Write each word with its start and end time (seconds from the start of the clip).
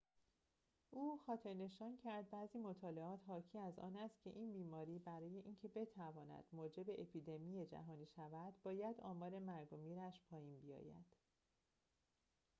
او 0.91 1.17
خاطرنشان 1.25 1.97
کرد 1.97 2.29
بعضی 2.29 2.57
مطالعات 2.59 3.19
حاکی 3.27 3.59
از 3.59 3.79
آن 3.79 3.95
است 3.95 4.21
که 4.23 4.29
این 4.29 4.53
بیماری 4.53 4.99
برای 4.99 5.37
اینکه 5.39 5.67
بتواند 5.67 6.43
موجب 6.51 6.89
اپیدمی 7.01 7.65
جهانی 7.65 8.05
شود 8.05 8.53
باید 8.63 9.01
آمار 9.01 9.39
مرگ 9.39 9.73
و 9.73 9.77
میرش 9.77 10.21
پایین 10.29 10.59
بیاید 10.59 11.05